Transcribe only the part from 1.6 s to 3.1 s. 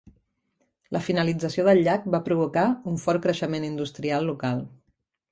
del llac va provocar un